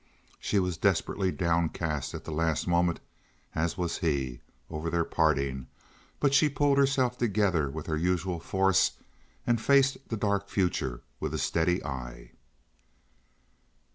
[0.39, 2.99] She was desperately downcast at the last moment,
[3.53, 5.67] as was he, over their parting;
[6.19, 8.93] but she pulled herself together with her usual force
[9.45, 12.31] and faced the dark future with a steady eye.